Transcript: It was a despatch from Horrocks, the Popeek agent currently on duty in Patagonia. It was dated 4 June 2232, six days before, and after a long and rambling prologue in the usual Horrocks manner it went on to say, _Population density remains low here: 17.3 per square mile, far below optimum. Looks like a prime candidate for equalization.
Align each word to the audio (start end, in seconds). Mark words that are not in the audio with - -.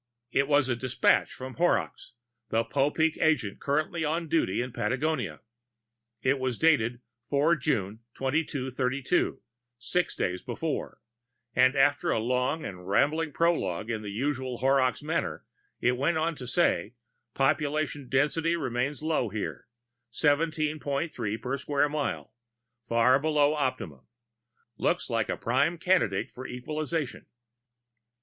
It 0.31 0.47
was 0.47 0.67
a 0.67 0.75
despatch 0.75 1.31
from 1.31 1.57
Horrocks, 1.57 2.13
the 2.49 2.65
Popeek 2.65 3.19
agent 3.21 3.59
currently 3.61 4.03
on 4.03 4.27
duty 4.27 4.59
in 4.59 4.73
Patagonia. 4.73 5.41
It 6.23 6.39
was 6.39 6.57
dated 6.57 7.01
4 7.29 7.55
June 7.57 7.99
2232, 8.15 9.41
six 9.77 10.15
days 10.15 10.41
before, 10.41 10.99
and 11.55 11.75
after 11.75 12.09
a 12.09 12.17
long 12.17 12.65
and 12.65 12.87
rambling 12.87 13.31
prologue 13.31 13.91
in 13.91 14.01
the 14.01 14.09
usual 14.09 14.57
Horrocks 14.57 15.03
manner 15.03 15.45
it 15.81 15.95
went 15.95 16.17
on 16.17 16.33
to 16.37 16.47
say, 16.47 16.95
_Population 17.35 18.09
density 18.09 18.55
remains 18.55 19.03
low 19.03 19.29
here: 19.29 19.67
17.3 20.11 21.39
per 21.39 21.57
square 21.57 21.89
mile, 21.89 22.33
far 22.81 23.19
below 23.19 23.53
optimum. 23.53 24.07
Looks 24.77 25.11
like 25.11 25.29
a 25.29 25.37
prime 25.37 25.77
candidate 25.77 26.31
for 26.31 26.47
equalization. 26.47 27.27